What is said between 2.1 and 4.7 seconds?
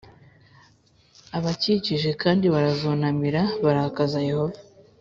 c kandi barazunamira barakaza Yehova